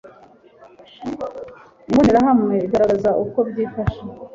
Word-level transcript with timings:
imbonerahamwe 1.87 2.55
igaragaza 2.65 3.09
uko 3.23 3.37
byifashe 3.49 4.01